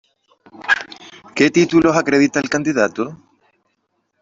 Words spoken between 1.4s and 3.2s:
títulos acredita el candidato?